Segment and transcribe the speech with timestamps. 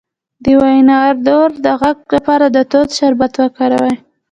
[0.43, 3.95] د وینادرو د غږ لپاره د توت شربت وکاروئ